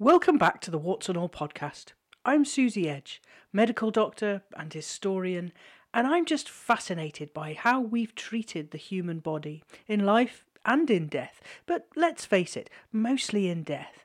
Welcome 0.00 0.38
back 0.38 0.60
to 0.62 0.72
the 0.72 0.78
Warts 0.78 1.08
and 1.08 1.16
All 1.16 1.28
podcast. 1.28 1.92
I'm 2.24 2.44
Suzie 2.44 2.86
Edge, 2.86 3.22
medical 3.52 3.92
doctor 3.92 4.42
and 4.56 4.72
historian, 4.72 5.52
and 5.94 6.08
I'm 6.08 6.24
just 6.24 6.50
fascinated 6.50 7.32
by 7.32 7.54
how 7.54 7.80
we've 7.80 8.12
treated 8.16 8.72
the 8.72 8.78
human 8.78 9.20
body 9.20 9.62
in 9.86 10.04
life 10.04 10.46
and 10.66 10.90
in 10.90 11.06
death. 11.06 11.40
But 11.64 11.86
let's 11.94 12.24
face 12.24 12.56
it, 12.56 12.68
mostly 12.90 13.48
in 13.48 13.62
death. 13.62 14.04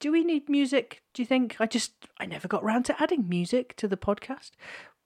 Do 0.00 0.10
we 0.10 0.24
need 0.24 0.48
music? 0.48 1.00
Do 1.14 1.22
you 1.22 1.26
think? 1.26 1.60
I 1.60 1.66
just 1.66 1.92
I 2.18 2.26
never 2.26 2.48
got 2.48 2.64
round 2.64 2.84
to 2.86 3.00
adding 3.00 3.28
music 3.28 3.76
to 3.76 3.86
the 3.86 3.96
podcast. 3.96 4.50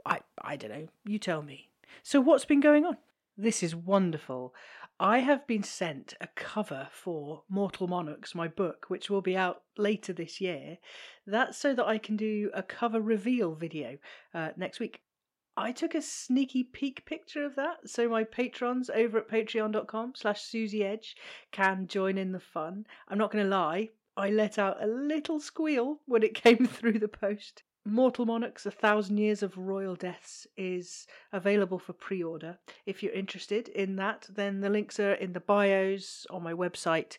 I 0.07 0.21
I 0.41 0.57
don't 0.57 0.71
know. 0.71 0.89
You 1.05 1.19
tell 1.19 1.43
me. 1.43 1.69
So 2.03 2.19
what's 2.19 2.47
been 2.47 2.61
going 2.61 2.87
on? 2.87 2.97
This 3.37 3.63
is 3.63 3.75
wonderful. 3.75 4.55
I 5.01 5.21
have 5.21 5.47
been 5.47 5.63
sent 5.63 6.15
a 6.21 6.27
cover 6.27 6.89
for 6.93 7.45
Mortal 7.49 7.89
Monarchs, 7.89 8.35
my 8.35 8.47
book, 8.47 8.85
which 8.89 9.09
will 9.09 9.23
be 9.23 9.37
out 9.37 9.63
later 9.79 10.13
this 10.13 10.41
year. 10.41 10.79
That's 11.27 11.57
so 11.57 11.75
that 11.75 11.87
I 11.87 11.97
can 11.97 12.17
do 12.17 12.51
a 12.53 12.63
cover 12.63 13.01
reveal 13.01 13.55
video 13.55 13.97
uh, 14.35 14.51
next 14.57 14.81
week. 14.81 15.01
I 15.57 15.73
took 15.73 15.95
a 15.95 16.03
sneaky 16.03 16.63
peek 16.63 17.07
picture 17.07 17.45
of 17.45 17.57
that, 17.57 17.89
so 17.89 18.09
my 18.09 18.25
patrons 18.25 18.91
over 18.91 19.19
at 19.19 19.29
patreon.com 19.29 20.13
slash 20.15 20.43
Suzie 20.43 20.83
Edge 20.83 21.17
can 21.51 21.87
join 21.87 22.19
in 22.19 22.33
the 22.33 22.41
fun. 22.41 22.87
I'm 23.09 23.19
not 23.19 23.31
going 23.31 23.45
to 23.45 23.51
lie, 23.51 23.89
I 24.15 24.29
let 24.29 24.59
out 24.59 24.83
a 24.83 24.87
little 24.87 25.41
squeal 25.41 26.01
when 26.05 26.23
it 26.23 26.35
came 26.43 26.67
through 26.67 26.99
the 26.99 27.09
post. 27.09 27.63
Mortal 27.85 28.27
Monarchs, 28.27 28.65
A 28.65 28.71
Thousand 28.71 29.19
Years 29.19 29.43
of 29.43 29.59
Royal 29.59 29.97
Deaths 29.97 30.47
is 30.57 31.07
available 31.33 31.81
for 31.81 31.93
pre 31.93 32.23
order. 32.23 32.59
If 32.87 33.03
you're 33.03 33.13
interested 33.13 33.69
in 33.69 33.97
that, 33.97 34.29
then 34.33 34.61
the 34.61 34.71
links 34.71 35.01
are 35.01 35.15
in 35.15 35.33
the 35.33 35.41
bios 35.41 36.25
on 36.31 36.45
my 36.45 36.53
website. 36.53 37.19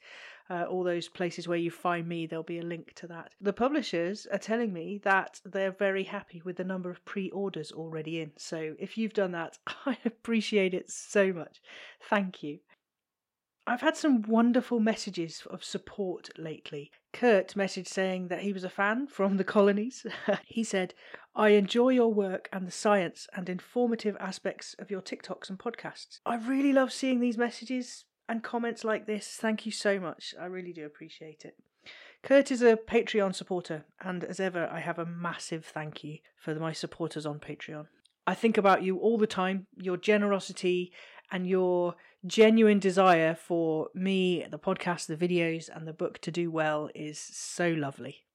Uh, 0.50 0.64
all 0.64 0.84
those 0.84 1.10
places 1.10 1.48
where 1.48 1.58
you 1.58 1.72
find 1.72 2.08
me, 2.08 2.26
there'll 2.26 2.44
be 2.44 2.60
a 2.60 2.64
link 2.64 2.94
to 2.94 3.08
that. 3.08 3.34
The 3.42 3.54
publishers 3.54 4.26
are 4.28 4.38
telling 4.38 4.72
me 4.72 5.00
that 5.04 5.42
they're 5.46 5.72
very 5.72 6.04
happy 6.04 6.42
with 6.46 6.56
the 6.56 6.64
number 6.64 6.90
of 6.90 7.04
pre 7.04 7.30
orders 7.32 7.74
already 7.74 8.22
in. 8.22 8.32
So 8.38 8.76
if 8.80 8.98
you've 8.98 9.14
done 9.14 9.32
that, 9.34 9.58
I 9.86 9.98
appreciate 10.06 10.74
it 10.74 10.90
so 10.90 11.34
much. 11.34 11.62
Thank 12.10 12.42
you. 12.42 12.60
I've 13.66 13.82
had 13.82 13.96
some 13.96 14.24
wonderful 14.24 14.82
messages 14.82 15.44
of 15.50 15.64
support 15.64 16.30
lately. 16.38 16.92
Kurt 17.14 17.54
messaged 17.56 17.88
saying 17.88 18.28
that 18.28 18.42
he 18.42 18.52
was 18.52 18.66
a 18.66 18.70
fan 18.70 19.08
from 19.08 19.38
the 19.38 19.46
colonies. 19.46 20.06
he 20.46 20.64
said, 20.66 20.94
I 21.34 21.50
enjoy 21.50 21.90
your 21.90 22.14
work 22.14 22.50
and 22.52 22.68
the 22.68 22.72
science 22.72 23.28
and 23.34 23.48
informative 23.48 24.18
aspects 24.20 24.76
of 24.80 24.92
your 24.92 25.02
TikToks 25.02 25.50
and 25.50 25.58
podcasts. 25.58 26.20
I 26.26 26.36
really 26.36 26.74
love 26.74 26.92
seeing 26.92 27.22
these 27.22 27.38
messages 27.38 28.04
and 28.28 28.44
comments 28.44 28.84
like 28.84 29.08
this. 29.08 29.38
Thank 29.40 29.66
you 29.66 29.72
so 29.72 30.00
much. 30.00 30.36
I 30.40 30.46
really 30.46 30.74
do 30.74 30.86
appreciate 30.86 31.46
it. 31.46 31.56
Kurt 32.22 32.52
is 32.52 32.62
a 32.62 32.78
Patreon 32.78 33.36
supporter, 33.36 33.86
and 34.02 34.24
as 34.24 34.40
ever, 34.40 34.68
I 34.72 34.80
have 34.80 34.98
a 34.98 35.06
massive 35.06 35.66
thank 35.66 36.04
you 36.04 36.20
for 36.38 36.56
my 36.56 36.72
supporters 36.72 37.26
on 37.26 37.40
Patreon. 37.40 37.88
I 38.26 38.34
think 38.34 38.58
about 38.58 38.84
you 38.84 38.98
all 38.98 39.18
the 39.18 39.28
time, 39.28 39.68
your 39.76 39.98
generosity 39.98 40.94
and 41.32 41.48
your 41.48 41.96
genuine 42.26 42.80
desire 42.80 43.36
for 43.36 43.90
me, 43.94 44.46
the 44.50 44.60
podcast, 44.60 45.08
the 45.08 45.18
videos, 45.18 45.70
and 45.74 45.88
the 45.88 45.94
book 45.94 46.20
to 46.20 46.32
do 46.32 46.50
well 46.50 46.90
is 46.96 47.20
so 47.20 47.70
lovely. 47.70 48.26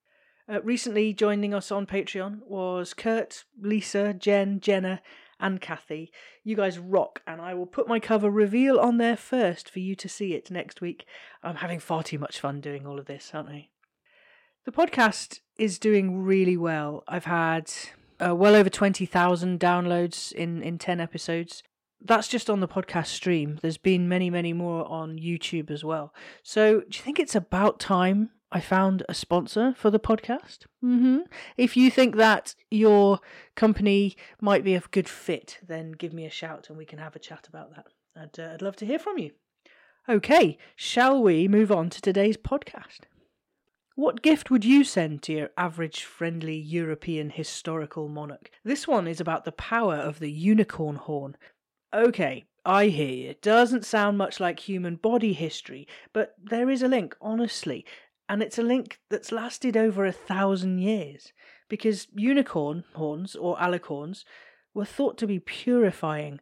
Uh, 0.50 0.62
recently 0.62 1.12
joining 1.12 1.52
us 1.52 1.70
on 1.70 1.86
Patreon 1.86 2.40
was 2.46 2.94
Kurt, 2.94 3.44
Lisa, 3.60 4.14
Jen, 4.14 4.60
Jenna, 4.60 5.02
and 5.40 5.60
Kathy. 5.60 6.10
You 6.42 6.56
guys 6.56 6.78
rock, 6.78 7.22
and 7.26 7.40
I 7.40 7.54
will 7.54 7.66
put 7.66 7.88
my 7.88 8.00
cover 8.00 8.30
reveal 8.30 8.78
on 8.80 8.98
there 8.98 9.16
first 9.16 9.70
for 9.70 9.78
you 9.78 9.94
to 9.96 10.08
see 10.08 10.34
it 10.34 10.50
next 10.50 10.80
week. 10.80 11.06
I'm 11.42 11.56
having 11.56 11.80
far 11.80 12.02
too 12.02 12.18
much 12.18 12.40
fun 12.40 12.60
doing 12.60 12.86
all 12.86 12.98
of 12.98 13.06
this, 13.06 13.30
aren't 13.32 13.50
I? 13.50 13.68
The 14.64 14.72
podcast 14.72 15.40
is 15.56 15.78
doing 15.78 16.22
really 16.22 16.56
well. 16.56 17.04
I've 17.06 17.24
had 17.24 17.70
uh, 18.18 18.34
well 18.34 18.54
over 18.54 18.70
20,000 18.70 19.60
downloads 19.60 20.32
in, 20.32 20.62
in 20.62 20.78
10 20.78 21.00
episodes 21.00 21.62
that's 22.00 22.28
just 22.28 22.48
on 22.48 22.60
the 22.60 22.68
podcast 22.68 23.06
stream. 23.06 23.58
There's 23.60 23.76
been 23.76 24.08
many, 24.08 24.30
many 24.30 24.52
more 24.52 24.86
on 24.88 25.18
YouTube 25.18 25.70
as 25.70 25.84
well. 25.84 26.14
So, 26.42 26.80
do 26.80 26.86
you 26.96 27.02
think 27.02 27.18
it's 27.18 27.34
about 27.34 27.80
time 27.80 28.30
I 28.50 28.60
found 28.60 29.02
a 29.08 29.14
sponsor 29.14 29.74
for 29.76 29.90
the 29.90 29.98
podcast? 29.98 30.66
Mm-hmm. 30.84 31.18
If 31.56 31.76
you 31.76 31.90
think 31.90 32.16
that 32.16 32.54
your 32.70 33.20
company 33.56 34.16
might 34.40 34.64
be 34.64 34.74
a 34.74 34.82
good 34.90 35.08
fit, 35.08 35.58
then 35.66 35.92
give 35.92 36.12
me 36.12 36.24
a 36.24 36.30
shout 36.30 36.68
and 36.68 36.78
we 36.78 36.86
can 36.86 36.98
have 36.98 37.16
a 37.16 37.20
chat 37.20 37.48
about 37.48 37.74
that. 37.74 37.86
I'd, 38.16 38.38
uh, 38.38 38.54
I'd 38.54 38.62
love 38.62 38.76
to 38.76 38.86
hear 38.86 38.98
from 38.98 39.18
you. 39.18 39.32
Okay, 40.08 40.56
shall 40.74 41.22
we 41.22 41.48
move 41.48 41.70
on 41.70 41.90
to 41.90 42.00
today's 42.00 42.38
podcast? 42.38 43.00
What 43.94 44.22
gift 44.22 44.50
would 44.50 44.64
you 44.64 44.84
send 44.84 45.22
to 45.24 45.32
your 45.32 45.50
average 45.58 46.04
friendly 46.04 46.56
European 46.56 47.30
historical 47.30 48.08
monarch? 48.08 48.50
This 48.64 48.86
one 48.86 49.08
is 49.08 49.20
about 49.20 49.44
the 49.44 49.52
power 49.52 49.96
of 49.96 50.20
the 50.20 50.30
unicorn 50.30 50.96
horn, 50.96 51.36
Okay, 51.94 52.44
I 52.66 52.88
hear 52.88 53.08
you. 53.08 53.34
Doesn't 53.40 53.84
sound 53.84 54.18
much 54.18 54.40
like 54.40 54.60
human 54.60 54.96
body 54.96 55.32
history, 55.32 55.88
but 56.12 56.34
there 56.42 56.68
is 56.68 56.82
a 56.82 56.88
link, 56.88 57.16
honestly. 57.20 57.84
And 58.28 58.42
it's 58.42 58.58
a 58.58 58.62
link 58.62 59.00
that's 59.08 59.32
lasted 59.32 59.74
over 59.74 60.04
a 60.04 60.12
thousand 60.12 60.80
years. 60.80 61.32
Because 61.68 62.08
unicorn 62.14 62.84
horns, 62.94 63.34
or 63.34 63.56
alicorns, 63.56 64.24
were 64.74 64.84
thought 64.84 65.16
to 65.18 65.26
be 65.26 65.38
purifying, 65.38 66.40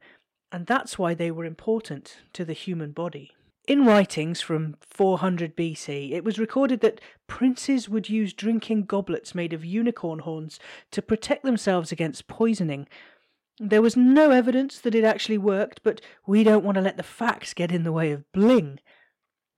and 0.51 0.67
that's 0.67 0.99
why 0.99 1.15
they 1.15 1.31
were 1.31 1.45
important 1.45 2.19
to 2.33 2.45
the 2.45 2.53
human 2.53 2.91
body. 2.91 3.33
In 3.69 3.85
writings 3.85 4.41
from 4.41 4.77
400 4.81 5.57
BC, 5.57 6.13
it 6.13 6.25
was 6.25 6.39
recorded 6.39 6.81
that 6.81 7.01
princes 7.27 7.89
would 7.89 8.09
use 8.09 8.33
drinking 8.33 8.85
goblets 8.85 9.35
made 9.35 9.53
of 9.53 9.65
unicorn 9.65 10.21
horns 10.21 10.61
to 10.93 11.03
protect 11.03 11.43
themselves 11.43 11.91
against 11.91 12.29
poisoning, 12.29 12.87
there 13.59 13.83
was 13.83 13.97
no 13.97 14.31
evidence 14.31 14.79
that 14.81 14.95
it 14.95 15.05
actually 15.05 15.39
worked, 15.39 15.81
but 15.83 16.01
we 16.27 16.45
don't 16.45 16.65
want 16.65 16.77
to 16.77 16.83
let 16.83 16.97
the 16.97 17.03
facts 17.03 17.55
get 17.55 17.73
in 17.73 17.85
the 17.85 17.93
way 17.93 18.13
of 18.13 18.31
bling. 18.33 18.81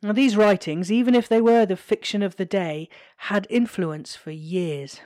Now, 0.03 0.13
these 0.13 0.37
writings, 0.37 0.93
even 0.93 1.15
if 1.15 1.29
they 1.29 1.41
were 1.41 1.67
the 1.67 1.77
fiction 1.77 2.23
of 2.23 2.37
the 2.37 2.45
day, 2.45 2.89
had 3.17 3.47
influence 3.51 4.15
for 4.15 4.31
years. 4.31 5.01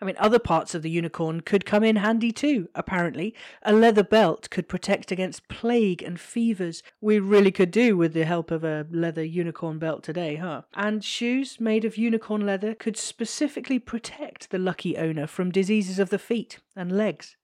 I 0.00 0.04
mean, 0.04 0.16
other 0.18 0.38
parts 0.38 0.74
of 0.74 0.82
the 0.82 0.90
unicorn 0.90 1.40
could 1.40 1.64
come 1.64 1.82
in 1.82 1.96
handy 1.96 2.30
too, 2.30 2.68
apparently. 2.74 3.34
A 3.62 3.72
leather 3.72 4.04
belt 4.04 4.48
could 4.50 4.68
protect 4.68 5.10
against 5.10 5.48
plague 5.48 6.02
and 6.02 6.20
fevers. 6.20 6.84
We 7.00 7.18
really 7.18 7.50
could 7.50 7.72
do 7.72 7.96
with 7.96 8.12
the 8.12 8.24
help 8.24 8.52
of 8.52 8.62
a 8.62 8.86
leather 8.90 9.24
unicorn 9.24 9.78
belt 9.78 10.04
today, 10.04 10.36
huh? 10.36 10.62
And 10.74 11.04
shoes 11.04 11.58
made 11.58 11.84
of 11.84 11.96
unicorn 11.96 12.46
leather 12.46 12.74
could 12.74 12.96
specifically 12.96 13.80
protect 13.80 14.50
the 14.50 14.58
lucky 14.58 14.96
owner 14.96 15.26
from 15.26 15.50
diseases 15.50 15.98
of 15.98 16.10
the 16.10 16.18
feet 16.18 16.60
and 16.76 16.96
legs. 16.96 17.36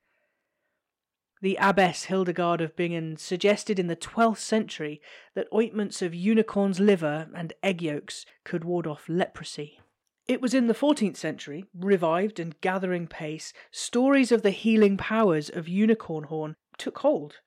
The 1.45 1.59
abbess 1.61 2.05
Hildegard 2.05 2.63
of 2.63 2.75
Bingen 2.75 3.19
suggested 3.19 3.79
in 3.79 3.87
the 3.87 3.97
12th 3.97 4.39
century 4.39 5.03
that 5.35 5.47
ointments 5.53 6.01
of 6.01 6.15
unicorn's 6.15 6.81
liver 6.81 7.29
and 7.35 7.53
egg 7.63 7.83
yolks 7.83 8.25
could 8.45 8.65
ward 8.65 8.87
off 8.87 9.11
leprosy. 9.11 9.79
It 10.27 10.41
was 10.41 10.55
in 10.55 10.69
the 10.69 10.75
14th 10.75 11.19
century, 11.19 11.67
revived 11.79 12.41
and 12.41 12.59
gathering 12.63 13.07
pace, 13.07 13.53
stories 13.71 14.33
of 14.33 14.41
the 14.41 14.53
healing 14.53 14.97
powers 14.97 15.51
of 15.51 15.69
unicorn 15.69 16.25
horn 16.25 16.57
took 16.79 17.01
hold. 17.01 17.41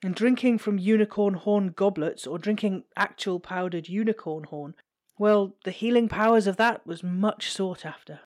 And 0.00 0.14
drinking 0.14 0.58
from 0.58 0.78
unicorn 0.78 1.34
horn 1.34 1.72
goblets 1.72 2.28
or 2.28 2.38
drinking 2.38 2.84
actual 2.96 3.40
powdered 3.40 3.88
unicorn 3.88 4.44
horn, 4.44 4.76
well, 5.18 5.56
the 5.64 5.72
healing 5.72 6.08
powers 6.08 6.46
of 6.46 6.56
that 6.58 6.86
was 6.86 7.02
much 7.02 7.50
sought 7.50 7.84
after. 7.84 8.20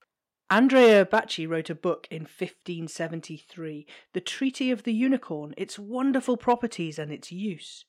Andrea 0.54 1.04
Bacci 1.04 1.48
wrote 1.48 1.68
a 1.68 1.74
book 1.74 2.06
in 2.12 2.22
1573, 2.22 3.88
The 4.12 4.20
Treaty 4.20 4.70
of 4.70 4.84
the 4.84 4.92
Unicorn, 4.92 5.52
its 5.56 5.80
wonderful 5.80 6.36
properties 6.36 6.96
and 6.96 7.10
its 7.10 7.32
use. 7.32 7.86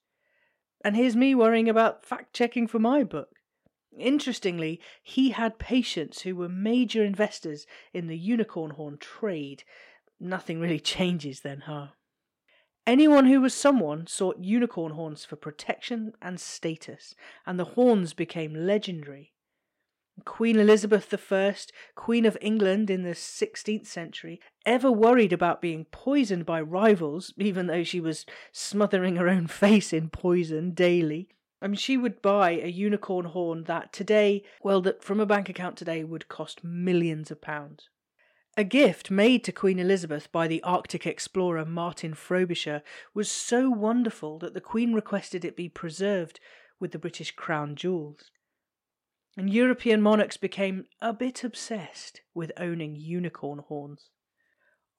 And 0.84 0.96
here's 0.96 1.16
me 1.16 1.36
worrying 1.36 1.70
about 1.70 2.04
fact 2.04 2.34
checking 2.34 2.66
for 2.66 2.80
my 2.80 3.04
book. 3.04 3.30
Interestingly, 3.96 4.82
he 5.04 5.30
had 5.30 5.60
patients 5.60 6.24
who 6.24 6.36
were 6.36 6.50
major 6.50 7.06
investors 7.06 7.68
in 7.94 8.08
the 8.08 8.18
unicorn 8.18 8.72
horn 8.72 8.98
trade. 8.98 9.64
Nothing 10.20 10.60
really 10.60 10.80
changes 10.96 11.42
then, 11.42 11.66
huh? 11.68 11.90
Anyone 12.88 13.28
who 13.28 13.42
was 13.42 13.54
someone 13.54 14.08
sought 14.08 14.44
unicorn 14.44 14.94
horns 14.94 15.24
for 15.24 15.36
protection 15.36 16.14
and 16.20 16.40
status, 16.40 17.14
and 17.46 17.60
the 17.60 17.76
horns 17.76 18.16
became 18.16 18.56
legendary. 18.56 19.35
Queen 20.24 20.58
Elizabeth 20.58 21.14
I, 21.32 21.56
Queen 21.96 22.26
of 22.26 22.38
England 22.40 22.90
in 22.90 23.04
the 23.04 23.12
16th 23.12 23.86
century, 23.86 24.40
ever 24.66 24.90
worried 24.90 25.34
about 25.34 25.62
being 25.62 25.86
poisoned 25.86 26.46
by 26.46 26.62
rivals, 26.62 27.34
even 27.38 27.68
though 27.68 27.84
she 27.84 28.00
was 28.00 28.26
smothering 28.52 29.18
her 29.18 29.28
own 29.28 29.48
face 29.64 29.92
in 29.92 30.10
poison 30.10 30.72
daily. 30.72 31.28
I 31.62 31.68
mean, 31.68 31.76
she 31.76 31.98
would 31.98 32.22
buy 32.22 32.52
a 32.52 32.68
unicorn 32.68 33.26
horn 33.26 33.64
that 33.64 33.92
today, 33.92 34.44
well, 34.64 34.82
that 34.82 35.04
from 35.04 35.20
a 35.20 35.26
bank 35.26 35.50
account 35.50 35.78
today 35.78 36.04
would 36.04 36.30
cost 36.30 36.64
millions 36.64 37.30
of 37.32 37.42
pounds. 37.42 37.90
A 38.58 38.64
gift 38.64 39.12
made 39.12 39.44
to 39.44 39.52
Queen 39.52 39.80
Elizabeth 39.80 40.32
by 40.32 40.48
the 40.48 40.64
Arctic 40.64 41.06
explorer 41.06 41.66
Martin 41.66 42.14
Frobisher 42.14 42.84
was 43.14 43.30
so 43.30 43.70
wonderful 43.70 44.40
that 44.40 44.54
the 44.54 44.62
Queen 44.62 44.94
requested 44.94 45.44
it 45.44 45.58
be 45.58 45.68
preserved 45.68 46.40
with 46.80 46.92
the 46.92 47.00
British 47.00 47.32
Crown 47.32 47.76
jewels. 47.76 48.32
And 49.38 49.50
European 49.50 50.02
monarchs 50.02 50.38
became 50.38 50.86
a 51.02 51.14
bit 51.14 51.44
obsessed 51.44 52.22
with 52.34 52.52
owning 52.58 52.96
unicorn 52.96 53.60
horns. 53.60 54.10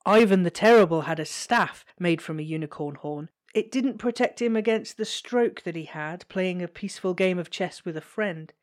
Ivan 0.05 0.43
the 0.43 0.51
Terrible 0.51 1.01
had 1.01 1.19
a 1.19 1.25
staff 1.25 1.83
made 1.99 2.21
from 2.21 2.39
a 2.39 2.43
unicorn 2.43 2.95
horn. 2.95 3.29
It 3.53 3.71
didn't 3.71 3.97
protect 3.97 4.41
him 4.41 4.55
against 4.55 4.97
the 4.97 5.05
stroke 5.05 5.63
that 5.63 5.75
he 5.75 5.85
had 5.85 6.27
playing 6.29 6.61
a 6.61 6.67
peaceful 6.67 7.13
game 7.13 7.39
of 7.39 7.49
chess 7.49 7.83
with 7.83 7.97
a 7.97 8.01
friend. 8.01 8.53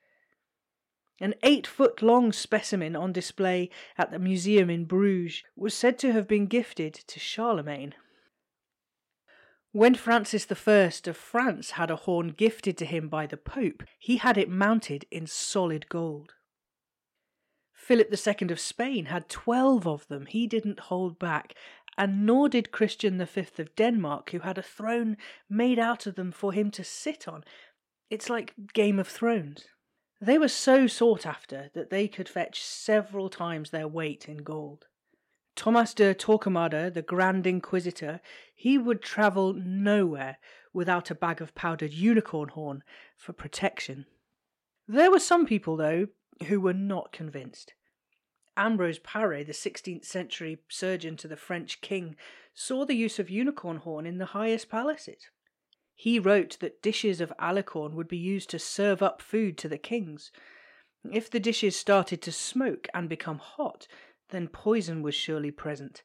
An 1.21 1.35
eight 1.43 1.67
foot 1.67 2.03
long 2.03 2.33
specimen 2.33 2.97
on 2.97 3.13
display 3.13 3.71
at 3.99 4.11
the 4.11 4.19
museum 4.19 4.71
in 4.71 4.85
Bruges 4.85 5.43
was 5.57 5.75
said 5.75 5.99
to 6.01 6.13
have 6.13 6.27
been 6.27 6.47
gifted 6.47 6.95
to 6.95 7.21
Charlemagne. 7.21 7.95
When 9.75 9.97
Francis 9.97 10.47
I 10.49 10.55
of 11.11 11.17
France 11.17 11.73
had 11.73 11.91
a 11.91 11.97
horn 11.97 12.29
gifted 12.29 12.79
to 12.79 12.85
him 12.85 13.09
by 13.09 13.27
the 13.27 13.37
Pope, 13.37 13.83
he 13.99 14.19
had 14.19 14.39
it 14.39 14.49
mounted 14.49 15.05
in 15.11 15.27
solid 15.27 15.89
gold. 15.89 16.35
Philip 17.73 18.09
II 18.13 18.53
of 18.53 18.61
Spain 18.61 19.07
had 19.07 19.29
twelve 19.29 19.85
of 19.85 20.07
them. 20.07 20.27
He 20.27 20.47
didn't 20.47 20.79
hold 20.79 21.19
back, 21.19 21.57
and 21.99 22.25
nor 22.25 22.49
did 22.49 22.71
Christian 22.71 23.19
V 23.19 23.47
of 23.59 23.75
Denmark, 23.75 24.31
who 24.31 24.39
had 24.39 24.59
a 24.59 24.63
throne 24.63 25.17
made 25.51 25.81
out 25.81 26.07
of 26.07 26.15
them 26.15 26.31
for 26.31 26.53
him 26.53 26.71
to 26.71 26.85
sit 26.85 27.27
on. 27.27 27.43
It's 28.11 28.31
like 28.31 28.55
Game 28.75 29.01
of 29.01 29.09
Thrones. 29.09 29.65
They 30.21 30.39
were 30.39 30.47
so 30.47 30.87
sought 30.87 31.27
after 31.27 31.73
that 31.75 31.91
they 31.91 32.07
could 32.07 32.29
fetch 32.29 32.63
several 32.63 33.29
times 33.29 33.71
their 33.71 33.89
weight 33.89 34.29
in 34.29 34.45
gold. 34.45 34.85
Thomas 35.57 35.95
de 35.95 36.15
Torquemada, 36.15 36.93
the 36.93 37.03
Grand 37.03 37.47
Inquisitor, 37.47 38.21
he 38.55 38.77
would 38.77 39.03
travel 39.03 39.53
nowhere 39.53 40.39
without 40.73 41.11
a 41.11 41.15
bag 41.15 41.41
of 41.41 41.55
powdered 41.55 41.93
unicorn 41.93 42.49
horn 42.51 42.83
for 43.17 43.33
protection. 43.33 44.07
There 44.89 45.11
were 45.11 45.21
some 45.21 45.47
people, 45.47 45.77
though, 45.77 46.09
who 46.49 46.61
were 46.61 46.75
not 46.75 47.13
convinced. 47.13 47.75
Ambrose 48.57 48.99
Paré, 48.99 49.47
the 49.47 49.53
16th 49.53 50.05
century 50.05 50.59
surgeon 50.69 51.17
to 51.17 51.29
the 51.29 51.37
French 51.37 51.81
king, 51.81 52.17
saw 52.53 52.85
the 52.85 52.95
use 52.95 53.19
of 53.19 53.31
unicorn 53.31 53.79
horn 53.79 54.07
in 54.07 54.19
the 54.19 54.27
highest 54.27 54.69
palaces. 54.69 55.29
He 55.95 56.19
wrote 56.19 56.59
that 56.61 56.83
dishes 56.83 57.21
of 57.21 57.33
alicorn 57.39 57.95
would 57.95 58.09
be 58.09 58.19
used 58.19 58.51
to 58.51 58.59
serve 58.59 59.03
up 59.03 59.23
food 59.23 59.57
to 59.59 59.69
the 59.69 59.79
kings. 59.79 60.33
If 61.13 61.31
the 61.31 61.41
dishes 61.41 61.77
started 61.77 62.21
to 62.23 62.33
smoke 62.33 62.89
and 62.93 63.09
become 63.09 63.39
hot, 63.39 63.87
then 64.31 64.49
poison 64.49 65.03
was 65.03 65.15
surely 65.15 65.51
present. 65.51 66.03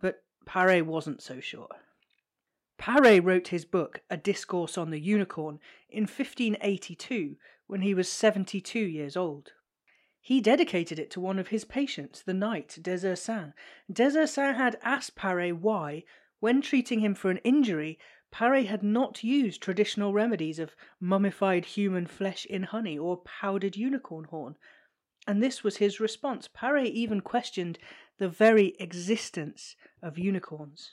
But 0.00 0.22
Paré 0.46 0.82
wasn't 0.82 1.22
so 1.22 1.40
sure. 1.40 1.68
Paré 2.78 3.24
wrote 3.24 3.48
his 3.48 3.64
book, 3.64 4.02
A 4.10 4.16
Discourse 4.16 4.76
on 4.76 4.90
the 4.90 5.00
Unicorn, 5.00 5.58
in 5.88 6.02
1582 6.02 7.36
when 7.66 7.80
he 7.80 7.94
was 7.94 8.10
72 8.10 8.78
years 8.78 9.16
old. 9.16 9.52
He 10.20 10.40
dedicated 10.40 10.98
it 10.98 11.10
to 11.12 11.20
one 11.20 11.38
of 11.38 11.48
his 11.48 11.64
patients, 11.64 12.22
the 12.22 12.34
knight 12.34 12.78
Des 12.82 13.06
Ursins. 13.06 13.52
Des 13.90 14.10
Ursins 14.10 14.56
had 14.56 14.78
asked 14.82 15.16
Paré 15.16 15.52
why, 15.52 16.04
when 16.40 16.60
treating 16.60 17.00
him 17.00 17.14
for 17.14 17.30
an 17.30 17.38
injury, 17.38 17.98
Paré 18.32 18.66
had 18.66 18.82
not 18.82 19.24
used 19.24 19.62
traditional 19.62 20.12
remedies 20.12 20.58
of 20.58 20.76
mummified 21.00 21.64
human 21.64 22.06
flesh 22.06 22.44
in 22.44 22.64
honey 22.64 22.98
or 22.98 23.18
powdered 23.18 23.76
unicorn 23.76 24.24
horn. 24.24 24.56
And 25.26 25.42
this 25.42 25.64
was 25.64 25.78
his 25.78 25.98
response. 25.98 26.48
Paré 26.48 26.86
even 26.86 27.20
questioned 27.20 27.78
the 28.18 28.28
very 28.28 28.76
existence 28.78 29.76
of 30.02 30.18
unicorns. 30.18 30.92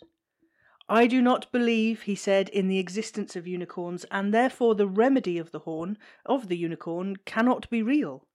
I 0.90 1.08
do 1.08 1.22
not 1.22 1.52
believe, 1.52 2.02
he 2.04 2.16
said, 2.16 2.50
in 2.50 2.68
the 2.68 2.80
existence 2.80 3.36
of 3.36 3.48
unicorns, 3.48 4.06
and 4.12 4.34
therefore 4.34 4.76
the 4.76 4.88
remedy 4.88 5.38
of 5.38 5.52
the 5.52 5.60
horn, 5.60 5.98
of 6.26 6.50
the 6.50 6.58
unicorn, 6.58 7.18
cannot 7.26 7.70
be 7.70 7.82
real. 7.82 8.28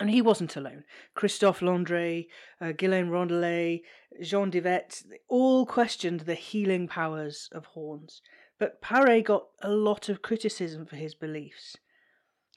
And 0.00 0.10
he 0.10 0.22
wasn't 0.22 0.56
alone. 0.56 0.84
Christophe 1.14 1.60
Landré, 1.60 2.28
uh, 2.60 2.72
Guillaume 2.72 3.10
Rondelet, 3.10 3.82
Jean 4.22 4.50
Divet, 4.50 5.04
all 5.28 5.66
questioned 5.66 6.20
the 6.20 6.34
healing 6.34 6.86
powers 6.86 7.48
of 7.52 7.66
horns. 7.66 8.22
But 8.58 8.80
Paré 8.80 9.24
got 9.24 9.48
a 9.60 9.70
lot 9.70 10.08
of 10.08 10.22
criticism 10.22 10.86
for 10.86 10.96
his 10.96 11.14
beliefs. 11.14 11.76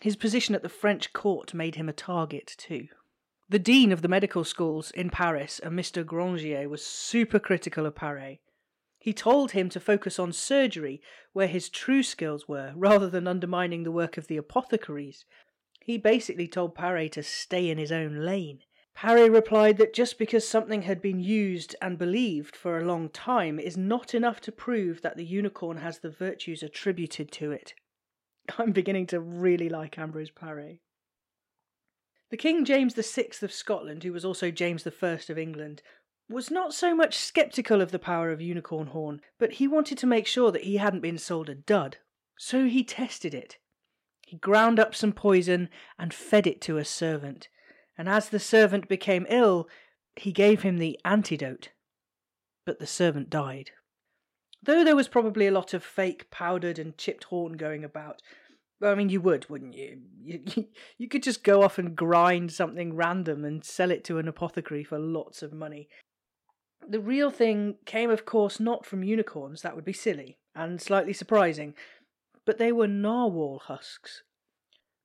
His 0.02 0.16
position 0.16 0.56
at 0.56 0.64
the 0.64 0.70
French 0.70 1.14
court 1.14 1.54
made 1.54 1.76
him 1.76 1.88
a 1.88 1.94
target, 1.94 2.56
too. 2.58 2.88
The 3.48 3.60
dean 3.60 3.92
of 3.92 4.02
the 4.02 4.08
medical 4.08 4.44
schools 4.44 4.90
in 4.92 5.12
Paris, 5.12 5.62
a 5.64 5.70
Mr. 5.70 6.04
Grangier, 6.04 6.68
was 6.68 6.84
super 6.84 7.38
critical 7.38 7.86
of 7.86 7.94
Paré. 7.94 8.40
He 8.98 9.14
told 9.14 9.52
him 9.52 9.70
to 9.70 9.80
focus 9.80 10.18
on 10.18 10.34
surgery, 10.34 11.04
where 11.34 11.48
his 11.48 11.70
true 11.70 12.02
skills 12.02 12.48
were, 12.48 12.74
rather 12.76 13.10
than 13.10 13.28
undermining 13.28 13.84
the 13.84 13.92
work 13.92 14.18
of 14.18 14.26
the 14.26 14.38
apothecaries, 14.38 15.26
he 15.84 16.00
basically 16.00 16.48
told 16.48 16.76
Paré 16.76 17.12
to 17.12 17.22
stay 17.22 17.70
in 17.70 17.78
his 17.78 17.92
own 17.92 18.26
lane. 18.26 18.62
Paré 18.98 19.32
replied 19.32 19.78
that 19.78 19.94
just 19.94 20.18
because 20.18 20.48
something 20.48 20.82
had 20.82 21.00
been 21.00 21.20
used 21.20 21.76
and 21.80 22.00
believed 22.00 22.56
for 22.56 22.80
a 22.80 22.86
long 22.86 23.10
time 23.10 23.60
is 23.60 23.78
not 23.78 24.16
enough 24.16 24.42
to 24.42 24.52
prove 24.52 25.04
that 25.04 25.16
the 25.16 25.26
unicorn 25.26 25.78
has 25.78 26.00
the 26.00 26.10
virtues 26.10 26.64
attributed 26.64 27.32
to 27.34 27.52
it. 27.52 27.76
I'm 28.58 28.72
beginning 28.72 29.08
to 29.08 29.20
really 29.20 29.70
like 29.70 29.98
Ambrose 29.98 30.32
Paré. 30.32 30.80
The 32.30 32.38
King 32.38 32.64
James 32.64 32.94
VI 32.94 33.30
of 33.42 33.52
Scotland, 33.52 34.04
who 34.04 34.14
was 34.14 34.24
also 34.24 34.52
James 34.52 34.88
I 34.88 35.06
of 35.30 35.38
England, 35.38 35.82
was 36.30 36.50
not 36.50 36.74
so 36.74 36.96
much 36.96 37.18
sceptical 37.18 37.82
of 37.82 37.92
the 37.92 38.00
power 38.00 38.32
of 38.32 38.42
unicorn 38.42 38.88
horn, 38.88 39.22
but 39.38 39.54
he 39.54 39.68
wanted 39.68 39.98
to 39.98 40.08
make 40.08 40.26
sure 40.26 40.52
that 40.52 40.64
he 40.64 40.78
hadn't 40.78 41.02
been 41.02 41.18
sold 41.18 41.50
a 41.50 41.56
dud. 41.56 41.98
So 42.38 42.66
he 42.66 42.84
tested 42.84 43.34
it. 43.34 43.58
He 44.26 44.38
ground 44.38 44.80
up 44.80 44.96
some 44.96 45.12
poison 45.12 45.70
and 46.00 46.14
fed 46.14 46.48
it 46.48 46.62
to 46.62 46.78
a 46.78 46.86
servant, 46.86 47.50
and 47.98 48.08
as 48.08 48.30
the 48.30 48.40
servant 48.40 48.88
became 48.88 49.28
ill, 49.30 49.68
he 50.16 50.32
gave 50.32 50.62
him 50.62 50.78
the 50.78 50.98
antidote. 51.04 51.70
But 52.66 52.80
the 52.80 52.88
servant 52.88 53.30
died. 53.30 53.72
Though 54.64 54.84
there 54.84 54.96
was 54.96 55.08
probably 55.08 55.48
a 55.48 55.52
lot 55.52 55.74
of 55.74 55.84
fake 55.84 56.30
powdered 56.30 56.78
and 56.78 56.98
chipped 56.98 57.26
horn 57.26 57.54
going 57.54 57.84
about. 57.84 58.22
I 58.84 58.96
mean, 58.96 59.10
you 59.10 59.22
would, 59.22 59.50
wouldn't 59.50 59.76
you? 59.76 60.02
You, 60.24 60.40
you 61.00 61.08
could 61.08 61.24
just 61.24 61.44
go 61.44 61.64
off 61.64 61.80
and 61.80 61.96
grind 61.96 62.52
something 62.52 62.96
random 62.96 63.44
and 63.44 63.66
sell 63.66 63.90
it 63.90 64.04
to 64.04 64.20
an 64.20 64.28
apothecary 64.28 64.84
for 64.84 65.00
lots 65.00 65.42
of 65.42 65.52
money. 65.52 65.90
The 66.88 67.00
real 67.00 67.32
thing 67.32 67.78
came, 67.86 68.12
of 68.12 68.24
course, 68.24 68.60
not 68.60 68.86
from 68.86 69.04
unicorns, 69.04 69.64
that 69.64 69.76
would 69.76 69.84
be 69.84 69.94
silly, 69.94 70.38
and 70.56 70.80
slightly 70.80 71.12
surprising, 71.12 71.74
but 72.46 72.60
they 72.60 72.72
were 72.72 72.88
narwhal 72.88 73.64
husks. 73.66 74.22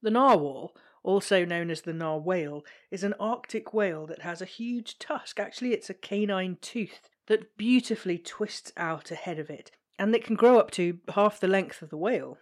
The 0.03 0.11
narwhal, 0.11 0.77
also 1.03 1.47
known 1.47 1.71
as 1.71 1.81
the 1.81 1.95
narwhale, 1.95 2.63
is 2.91 3.03
an 3.03 3.15
Arctic 3.19 3.73
whale 3.73 4.07
that 4.07 4.21
has 4.21 4.43
a 4.43 4.47
huge 4.47 4.99
tusk. 4.99 5.41
Actually, 5.41 5.73
it's 5.73 5.89
a 5.89 5.95
canine 5.95 6.59
tooth 6.61 7.09
that 7.27 7.57
beautifully 7.57 8.19
twists 8.19 8.73
out 8.77 9.11
ahead 9.11 9.39
of 9.39 9.51
it, 9.51 9.71
and 9.99 10.13
that 10.13 10.25
can 10.25 10.37
grow 10.37 10.59
up 10.59 10.71
to 10.73 10.99
half 11.15 11.41
the 11.41 11.49
length 11.49 11.83
of 11.83 11.91
the 11.91 11.97
whale. 11.97 12.39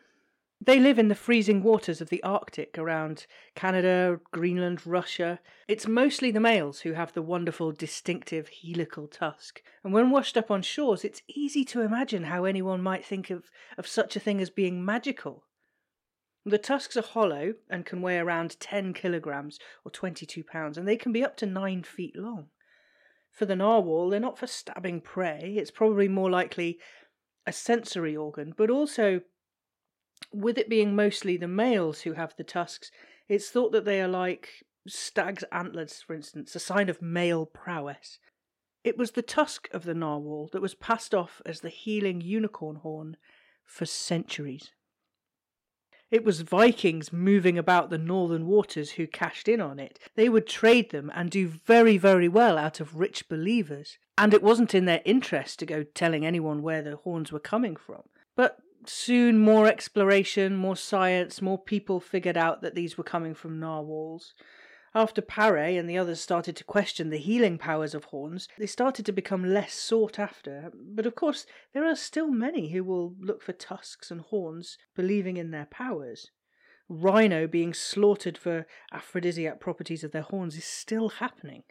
They 0.61 0.79
live 0.81 0.99
in 0.99 1.09
the 1.09 1.15
freezing 1.15 1.63
waters 1.63 2.01
of 2.01 2.09
the 2.09 2.23
Arctic 2.23 2.79
around 2.79 3.27
Canada, 3.55 4.21
Greenland, 4.31 4.87
Russia. 4.87 5.41
It's 5.69 5.87
mostly 5.87 6.31
the 6.31 6.41
males 6.41 6.81
who 6.81 6.93
have 6.93 7.13
the 7.13 7.23
wonderful, 7.23 7.73
distinctive 7.73 8.49
helical 8.63 9.07
tusk. 9.07 9.63
And 9.83 9.93
when 9.93 10.11
washed 10.11 10.39
up 10.39 10.51
on 10.51 10.63
shores, 10.63 11.05
it's 11.05 11.23
easy 11.29 11.65
to 11.67 11.83
imagine 11.83 12.25
how 12.25 12.45
anyone 12.45 12.81
might 12.81 13.05
think 13.05 13.29
of, 13.31 13.51
of 13.77 13.87
such 13.87 14.17
a 14.17 14.21
thing 14.21 14.41
as 14.41 14.49
being 14.49 14.85
magical. 14.85 15.45
The 16.47 16.59
tusks 16.59 16.97
are 16.97 17.03
hollow 17.03 17.55
and 17.69 17.85
can 17.85 18.01
weigh 18.01 18.19
around 18.19 18.59
10 18.61 18.95
kilograms 18.95 19.59
or 19.85 19.91
22 19.91 20.45
pounds, 20.45 20.79
and 20.79 20.87
they 20.87 20.97
can 20.97 21.13
be 21.13 21.25
up 21.25 21.37
to 21.39 21.47
9 21.47 21.83
feet 21.83 22.17
long. 22.17 22.49
For 23.35 23.47
the 23.47 23.57
narwhal, 23.57 24.11
they're 24.11 24.21
not 24.21 24.39
for 24.39 24.47
stabbing 24.47 25.01
prey, 25.01 25.57
it's 25.59 25.73
probably 25.73 26.07
more 26.07 26.31
likely 26.31 26.79
a 27.47 27.53
sensory 27.53 28.17
organ, 28.17 28.55
but 28.57 28.71
also 28.71 29.23
with 30.33 30.57
it 30.57 30.69
being 30.69 30.95
mostly 30.95 31.37
the 31.37 31.49
males 31.49 32.03
who 32.03 32.13
have 32.13 32.35
the 32.37 32.45
tusks, 32.45 32.93
it's 33.29 33.51
thought 33.51 33.73
that 33.73 33.85
they 33.85 34.01
are 34.01 34.09
like 34.09 34.65
stag's 34.87 35.43
antlers, 35.51 36.01
for 36.01 36.15
instance, 36.15 36.55
a 36.55 36.61
sign 36.61 36.89
of 36.89 37.03
male 37.03 37.45
prowess. 37.45 38.21
It 38.85 38.97
was 38.97 39.13
the 39.13 39.23
tusk 39.23 39.69
of 39.73 39.85
the 39.85 39.95
narwhal 39.95 40.49
that 40.53 40.63
was 40.63 40.77
passed 40.77 41.13
off 41.13 41.43
as 41.45 41.61
the 41.61 41.71
healing 41.71 42.21
unicorn 42.21 42.77
horn 42.77 43.17
for 43.65 43.85
centuries. 43.85 44.71
It 46.15 46.25
was 46.25 46.43
Vikings 46.43 47.13
moving 47.13 47.59
about 47.59 47.91
the 47.91 47.99
northern 47.99 48.47
waters 48.47 48.93
who 48.93 49.09
cashed 49.09 49.49
in 49.49 49.61
on 49.61 49.81
it. 49.81 49.99
They 50.15 50.29
would 50.29 50.47
trade 50.47 50.93
them 50.93 51.11
and 51.13 51.29
do 51.29 51.49
very, 51.49 51.99
very 51.99 52.29
well 52.29 52.57
out 52.57 52.79
of 52.79 52.95
rich 53.01 53.29
believers. 53.29 53.99
And 54.17 54.33
it 54.33 54.41
wasn't 54.41 54.77
in 54.77 54.85
their 54.85 55.03
interest 55.05 55.59
to 55.59 55.67
go 55.67 55.83
telling 55.83 56.25
anyone 56.25 56.63
where 56.63 56.83
the 56.83 56.95
horns 56.95 57.33
were 57.33 57.41
coming 57.41 57.75
from. 57.75 58.03
But 58.37 58.59
soon 58.87 59.41
more 59.41 59.67
exploration, 59.67 60.55
more 60.55 60.77
science, 60.77 61.43
more 61.43 61.59
people 61.59 61.99
figured 61.99 62.37
out 62.37 62.63
that 62.63 62.77
these 62.77 62.97
were 62.97 63.03
coming 63.03 63.35
from 63.35 63.59
narwhals. 63.59 64.35
After 64.97 65.21
Paré 65.21 65.77
and 65.77 65.91
the 65.91 65.99
others 65.99 66.21
started 66.21 66.55
to 66.55 66.63
question 66.63 67.11
the 67.11 67.19
healing 67.19 67.59
powers 67.59 67.95
of 67.95 68.05
horns, 68.05 68.47
they 68.59 68.67
started 68.67 69.05
to 69.07 69.13
become 69.13 69.45
less 69.45 69.75
sought 69.75 70.21
after. 70.21 70.71
But 70.73 71.05
of 71.05 71.17
course, 71.17 71.47
there 71.73 71.85
are 71.85 71.97
still 71.97 72.29
many 72.29 72.71
who 72.71 72.85
will 72.85 73.17
look 73.19 73.43
for 73.43 73.53
tusks 73.53 74.13
and 74.13 74.21
horns, 74.21 74.79
believing 74.95 75.37
in 75.37 75.51
their 75.51 75.67
powers. 75.67 76.31
rhino 76.89 77.49
being 77.49 77.75
slaughtered 77.75 78.39
for 78.39 78.67
aphrodisiac 78.93 79.59
properties 79.59 80.05
of 80.05 80.13
their 80.13 80.23
horns 80.23 80.57
is 80.57 80.65
still 80.65 81.09
happening. 81.09 81.65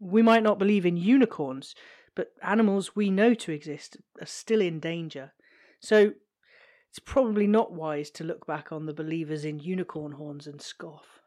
We 0.00 0.22
might 0.22 0.42
not 0.42 0.58
believe 0.58 0.84
in 0.84 0.96
unicorns, 0.96 1.76
but 2.16 2.32
animals 2.42 2.96
we 2.96 3.08
know 3.08 3.34
to 3.34 3.52
exist 3.52 3.98
are 4.20 4.26
still 4.26 4.60
in 4.60 4.80
danger. 4.80 5.32
So 5.78 6.14
it's 6.88 6.98
probably 6.98 7.46
not 7.46 7.72
wise 7.72 8.10
to 8.12 8.24
look 8.24 8.46
back 8.46 8.72
on 8.72 8.86
the 8.86 8.94
believers 8.94 9.44
in 9.44 9.60
unicorn 9.60 10.12
horns 10.12 10.46
and 10.48 10.60
scoff. 10.60 11.20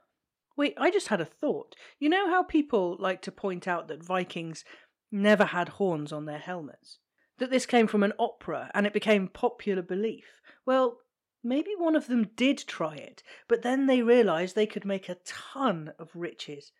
Wait, 0.60 0.74
I 0.76 0.92
just 0.92 1.08
had 1.08 1.22
a 1.22 1.26
thought. 1.26 1.74
You 2.00 2.10
know 2.10 2.30
how 2.30 2.44
people 2.44 2.98
like 3.00 3.22
to 3.22 3.32
point 3.32 3.66
out 3.66 3.88
that 3.88 4.04
Vikings 4.04 4.66
never 5.10 5.46
had 5.46 5.70
horns 5.70 6.12
on 6.12 6.26
their 6.26 6.38
helmets? 6.38 7.00
That 7.38 7.50
this 7.50 7.66
came 7.66 7.88
from 7.88 8.04
an 8.04 8.12
opera 8.20 8.70
and 8.74 8.86
it 8.86 8.92
became 8.92 9.30
popular 9.30 9.82
belief? 9.82 10.26
Well, 10.66 10.98
maybe 11.42 11.72
one 11.78 11.96
of 11.96 12.08
them 12.08 12.32
did 12.36 12.58
try 12.68 12.96
it, 12.96 13.24
but 13.48 13.62
then 13.62 13.86
they 13.86 14.02
realised 14.02 14.54
they 14.54 14.66
could 14.66 14.84
make 14.84 15.08
a 15.08 15.16
ton 15.24 15.94
of 15.98 16.10
riches. 16.14 16.74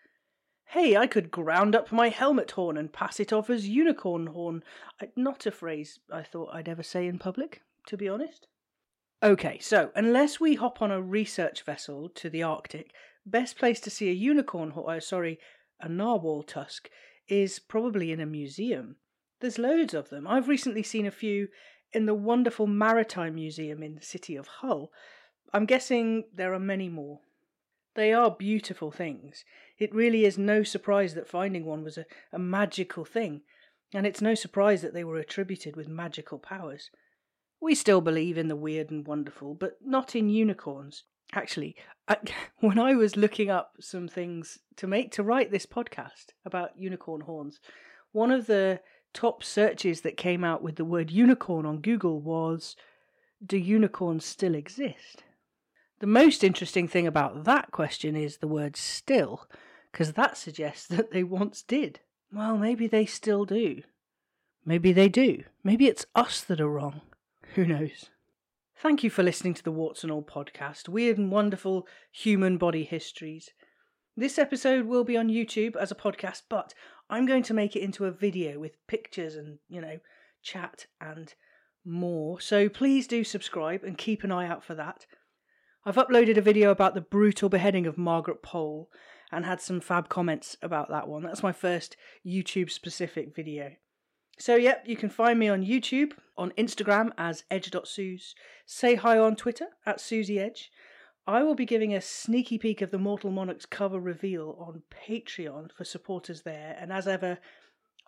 Hey, 0.66 0.98
I 0.98 1.08
could 1.08 1.32
ground 1.32 1.74
up 1.74 1.90
my 1.90 2.10
helmet 2.10 2.52
horn 2.52 2.76
and 2.76 2.92
pass 2.92 3.18
it 3.18 3.32
off 3.32 3.50
as 3.50 3.70
unicorn 3.70 4.28
horn. 4.28 4.62
Not 5.16 5.46
a 5.46 5.52
phrase 5.52 6.02
I 6.12 6.24
thought 6.24 6.54
I'd 6.54 6.68
ever 6.68 6.84
say 6.84 7.08
in 7.08 7.18
public, 7.18 7.62
to 7.86 7.96
be 7.96 8.10
honest. 8.10 8.46
Okay, 9.24 9.60
so 9.60 9.92
unless 9.96 10.40
we 10.40 10.56
hop 10.56 10.82
on 10.82 10.92
a 10.92 11.02
research 11.02 11.64
vessel 11.64 12.10
to 12.16 12.30
the 12.30 12.44
Arctic, 12.44 12.94
best 13.26 13.58
place 13.58 13.80
to 13.82 13.90
see 13.90 14.10
a 14.10 14.14
unicorn, 14.14 14.72
or 14.76 14.92
uh, 14.92 15.00
sorry, 15.00 15.40
a 15.80 15.90
narwhal 15.90 16.44
tusk, 16.44 16.90
is 17.28 17.60
probably 17.60 18.12
in 18.12 18.20
a 18.20 18.26
museum. 18.26 18.96
There's 19.40 19.60
loads 19.60 19.94
of 19.94 20.10
them. 20.10 20.28
I've 20.28 20.50
recently 20.50 20.84
seen 20.84 21.06
a 21.06 21.12
few 21.12 21.48
in 21.94 22.06
the 22.06 22.14
wonderful 22.14 22.68
Maritime 22.68 23.36
Museum 23.36 23.82
in 23.82 23.96
the 23.96 24.02
city 24.02 24.36
of 24.36 24.48
Hull. 24.48 24.92
I'm 25.54 25.66
guessing 25.66 26.26
there 26.34 26.54
are 26.54 26.60
many 26.60 26.90
more. 26.90 27.22
They 27.96 28.14
are 28.14 28.32
beautiful 28.32 28.92
things. 28.92 29.44
It 29.78 29.96
really 29.96 30.26
is 30.26 30.38
no 30.38 30.64
surprise 30.64 31.16
that 31.16 31.28
finding 31.28 31.66
one 31.66 31.84
was 31.84 31.98
a, 31.98 32.06
a 32.32 32.40
magical 32.40 33.06
thing, 33.06 33.42
and 33.94 34.06
it's 34.06 34.22
no 34.22 34.36
surprise 34.36 34.82
that 34.82 34.94
they 34.94 35.04
were 35.04 35.18
attributed 35.18 35.76
with 35.76 35.88
magical 35.88 36.38
powers. 36.38 36.92
We 37.62 37.76
still 37.76 38.02
believe 38.02 38.38
in 38.38 38.48
the 38.48 38.56
weird 38.56 38.92
and 38.92 39.06
wonderful, 39.06 39.54
but 39.54 39.78
not 39.84 40.16
in 40.16 40.30
unicorns. 40.30 41.04
Actually, 41.34 41.76
I, 42.08 42.18
when 42.60 42.80
I 42.80 42.96
was 42.96 43.16
looking 43.16 43.50
up 43.50 43.74
some 43.80 44.08
things 44.08 44.60
to 44.78 44.88
make 44.88 45.12
to 45.14 45.24
write 45.24 45.52
this 45.52 45.66
podcast 45.66 46.34
about 46.46 46.78
unicorn 46.78 47.22
horns, 47.22 47.60
one 48.12 48.32
of 48.32 48.48
the 48.48 48.82
top 49.14 49.44
searches 49.44 50.02
that 50.02 50.18
came 50.18 50.44
out 50.44 50.62
with 50.62 50.76
the 50.76 50.86
word 50.86 51.12
unicorn 51.12 51.66
on 51.66 51.82
Google 51.82 52.20
was 52.20 52.76
Do 53.46 53.58
unicorns 53.58 54.26
still 54.26 54.56
exist? 54.56 55.24
The 56.00 56.08
most 56.08 56.44
interesting 56.44 56.88
thing 56.88 57.08
about 57.08 57.44
that 57.44 57.72
question 57.72 58.16
is 58.16 58.38
the 58.38 58.48
word 58.48 58.78
still, 58.78 59.48
because 59.92 60.14
that 60.14 60.38
suggests 60.38 60.88
that 60.90 61.12
they 61.12 61.24
once 61.24 61.62
did. 61.62 62.00
Well, 62.32 62.58
maybe 62.58 62.88
they 62.88 63.06
still 63.06 63.46
do. 63.46 63.82
Maybe 64.66 64.94
they 64.94 65.10
do. 65.10 65.44
Maybe 65.64 65.88
it's 65.88 66.06
us 66.16 66.42
that 66.42 66.62
are 66.62 66.70
wrong. 66.70 67.02
Who 67.56 67.66
knows? 67.66 68.10
Thank 68.82 69.04
you 69.04 69.10
for 69.10 69.24
listening 69.24 69.54
to 69.56 69.64
the 69.64 69.74
Warts 69.74 70.04
and 70.04 70.12
All 70.12 70.24
podcast, 70.24 70.88
weird 70.88 71.18
and 71.18 71.30
wonderful 71.30 71.86
human 72.14 72.58
body 72.58 72.86
histories. 72.86 73.50
This 74.16 74.40
episode 74.40 74.86
will 74.86 75.04
be 75.04 75.18
on 75.18 75.28
YouTube 75.28 75.76
as 75.76 75.92
a 75.92 75.96
podcast, 75.96 76.44
but 76.50 76.74
I'm 77.10 77.26
going 77.26 77.44
to 77.44 77.54
make 77.54 77.76
it 77.76 77.82
into 77.82 78.06
a 78.06 78.12
video 78.12 78.58
with 78.58 78.78
pictures 78.88 79.36
and, 79.36 79.58
you 79.68 79.82
know, 79.82 80.00
chat 80.42 80.86
and 81.02 81.34
more. 81.84 82.40
So 82.40 82.70
please 82.70 83.06
do 83.06 83.26
subscribe 83.26 83.84
and 83.84 83.98
keep 83.98 84.24
an 84.24 84.32
eye 84.32 84.48
out 84.48 84.64
for 84.64 84.76
that. 84.76 85.06
I've 85.84 85.98
uploaded 85.98 86.38
a 86.38 86.42
video 86.42 86.72
about 86.72 86.96
the 86.96 87.02
brutal 87.02 87.50
beheading 87.50 87.86
of 87.86 87.98
Margaret 87.98 88.42
Pole 88.42 88.90
and 89.30 89.46
had 89.46 89.60
some 89.60 89.82
fab 89.82 90.08
comments 90.08 90.56
about 90.62 90.90
that 90.90 91.10
one. 91.10 91.24
That's 91.24 91.44
my 91.44 91.52
first 91.52 91.98
YouTube 92.26 92.72
specific 92.72 93.36
video. 93.36 93.72
So, 94.38 94.56
yep, 94.56 94.86
you 94.86 94.96
can 94.96 95.10
find 95.10 95.38
me 95.38 95.50
on 95.50 95.66
YouTube, 95.66 96.14
on 96.40 96.52
Instagram 96.52 97.12
as 97.18 97.44
edge.suze, 97.52 98.34
say 98.66 98.96
hi 98.96 99.20
on 99.20 99.36
Twitter 99.36 99.68
at 99.86 99.98
Suzie 99.98 100.40
Edge. 100.40 100.72
I 101.28 101.44
will 101.44 101.54
be 101.54 101.66
giving 101.66 101.94
a 101.94 102.00
sneaky 102.00 102.58
peek 102.58 102.82
of 102.82 102.92
the 102.92 102.98
Mortal 102.98 103.30
Monarchs 103.30 103.66
cover 103.66 104.00
reveal 104.00 104.56
on 104.58 104.84
Patreon 104.90 105.70
for 105.74 105.84
supporters 105.84 106.44
there, 106.44 106.78
and 106.80 106.94
as 106.94 107.10
ever, 107.10 107.40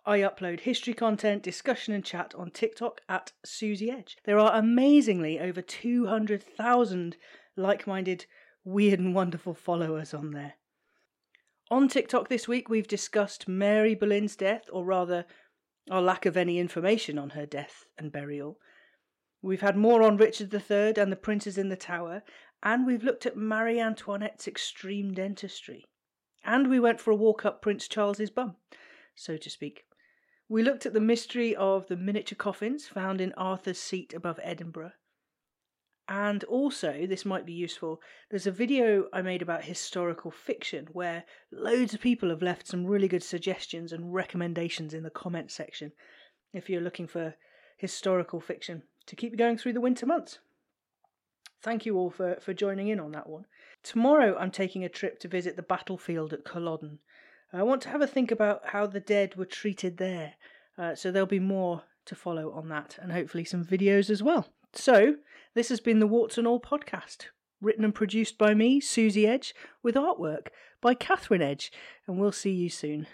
I 0.06 0.20
upload 0.20 0.60
history 0.60 0.94
content, 0.94 1.42
discussion, 1.42 1.92
and 1.92 2.02
chat 2.02 2.34
on 2.34 2.50
TikTok 2.50 3.02
at 3.06 3.32
Suzie 3.46 3.92
Edge. 3.92 4.16
There 4.24 4.38
are 4.38 4.58
amazingly 4.58 5.38
over 5.38 5.60
200,000 5.60 7.16
like 7.54 7.86
minded, 7.86 8.24
weird, 8.64 8.98
and 8.98 9.14
wonderful 9.14 9.54
followers 9.54 10.14
on 10.14 10.30
there. 10.30 10.54
On 11.70 11.86
TikTok 11.86 12.28
this 12.28 12.48
week, 12.48 12.68
we've 12.68 12.88
discussed 12.88 13.46
Mary 13.46 13.94
Boleyn's 13.94 14.36
death, 14.36 14.64
or 14.72 14.84
rather, 14.84 15.26
our 15.90 16.02
lack 16.02 16.26
of 16.26 16.36
any 16.36 16.58
information 16.58 17.18
on 17.18 17.30
her 17.30 17.46
death 17.46 17.86
and 17.98 18.12
burial. 18.12 18.58
We've 19.40 19.60
had 19.60 19.76
more 19.76 20.02
on 20.02 20.16
Richard 20.16 20.54
III 20.54 20.94
and 20.96 21.10
the 21.10 21.16
princes 21.16 21.58
in 21.58 21.68
the 21.68 21.76
Tower, 21.76 22.22
and 22.62 22.86
we've 22.86 23.02
looked 23.02 23.26
at 23.26 23.36
Marie 23.36 23.80
Antoinette's 23.80 24.46
extreme 24.46 25.12
dentistry. 25.12 25.84
And 26.44 26.68
we 26.68 26.78
went 26.78 27.00
for 27.00 27.10
a 27.10 27.16
walk 27.16 27.44
up 27.44 27.62
Prince 27.62 27.88
Charles's 27.88 28.30
bum, 28.30 28.56
so 29.14 29.36
to 29.36 29.50
speak. 29.50 29.84
We 30.48 30.62
looked 30.62 30.86
at 30.86 30.92
the 30.92 31.00
mystery 31.00 31.56
of 31.56 31.86
the 31.88 31.96
miniature 31.96 32.36
coffins 32.36 32.86
found 32.86 33.20
in 33.20 33.32
Arthur's 33.34 33.78
Seat 33.78 34.12
above 34.14 34.38
Edinburgh. 34.42 34.92
And 36.14 36.44
also, 36.44 37.06
this 37.06 37.24
might 37.24 37.46
be 37.46 37.54
useful, 37.54 38.02
there's 38.28 38.46
a 38.46 38.50
video 38.50 39.06
I 39.14 39.22
made 39.22 39.40
about 39.40 39.64
historical 39.64 40.30
fiction 40.30 40.88
where 40.92 41.24
loads 41.50 41.94
of 41.94 42.02
people 42.02 42.28
have 42.28 42.42
left 42.42 42.66
some 42.66 42.84
really 42.84 43.08
good 43.08 43.22
suggestions 43.22 43.94
and 43.94 44.12
recommendations 44.12 44.92
in 44.92 45.04
the 45.04 45.08
comment 45.08 45.50
section 45.50 45.92
if 46.52 46.68
you're 46.68 46.82
looking 46.82 47.06
for 47.06 47.34
historical 47.78 48.40
fiction 48.42 48.82
to 49.06 49.16
keep 49.16 49.32
you 49.32 49.38
going 49.38 49.56
through 49.56 49.72
the 49.72 49.80
winter 49.80 50.04
months. 50.04 50.38
Thank 51.62 51.86
you 51.86 51.96
all 51.96 52.10
for, 52.10 52.36
for 52.42 52.52
joining 52.52 52.88
in 52.88 53.00
on 53.00 53.12
that 53.12 53.30
one. 53.30 53.46
Tomorrow 53.82 54.36
I'm 54.38 54.50
taking 54.50 54.84
a 54.84 54.90
trip 54.90 55.18
to 55.20 55.28
visit 55.28 55.56
the 55.56 55.62
battlefield 55.62 56.34
at 56.34 56.44
Culloden. 56.44 56.98
I 57.54 57.62
want 57.62 57.80
to 57.82 57.88
have 57.88 58.02
a 58.02 58.06
think 58.06 58.30
about 58.30 58.66
how 58.66 58.86
the 58.86 59.00
dead 59.00 59.36
were 59.36 59.46
treated 59.46 59.96
there, 59.96 60.34
uh, 60.76 60.94
so 60.94 61.10
there'll 61.10 61.26
be 61.26 61.38
more 61.38 61.84
to 62.04 62.14
follow 62.14 62.52
on 62.52 62.68
that 62.68 62.98
and 63.00 63.12
hopefully 63.12 63.44
some 63.44 63.64
videos 63.64 64.10
as 64.10 64.22
well. 64.22 64.52
So, 64.74 65.16
this 65.54 65.68
has 65.68 65.80
been 65.80 65.98
the 65.98 66.06
Warts 66.06 66.38
and 66.38 66.46
All 66.46 66.60
podcast, 66.60 67.26
written 67.60 67.84
and 67.84 67.94
produced 67.94 68.38
by 68.38 68.54
me, 68.54 68.80
Suzie 68.80 69.26
Edge, 69.26 69.54
with 69.82 69.94
artwork 69.94 70.48
by 70.80 70.94
Catherine 70.94 71.42
Edge, 71.42 71.70
and 72.06 72.18
we'll 72.18 72.32
see 72.32 72.52
you 72.52 72.70
soon. 72.70 73.06